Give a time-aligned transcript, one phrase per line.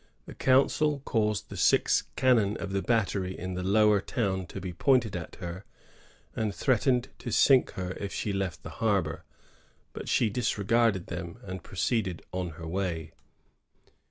[0.25, 4.73] The council caused the six cannon of the battery in the Lower Town to be
[4.73, 5.63] pointed at her,
[6.35, 9.25] and threatened to sink her if she left the harbor;
[9.93, 13.11] but she disregarded them, and proceeded on her way.